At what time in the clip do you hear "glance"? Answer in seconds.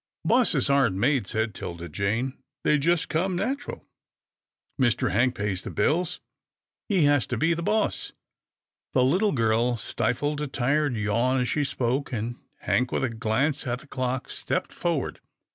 13.09-13.67